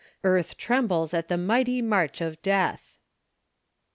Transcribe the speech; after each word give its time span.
Earth 0.23 0.57
trembles 0.57 1.13
at 1.13 1.27
the 1.27 1.37
mighty 1.37 1.79
march 1.79 2.21
of 2.21 2.41
death." 2.41 2.97